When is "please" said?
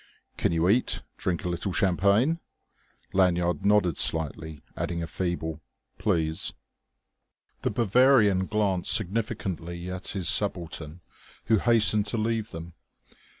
5.99-6.53